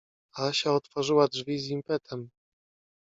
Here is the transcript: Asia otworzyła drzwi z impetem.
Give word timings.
Asia 0.35 0.73
otworzyła 0.73 1.27
drzwi 1.27 1.59
z 1.59 1.67
impetem. 1.69 2.29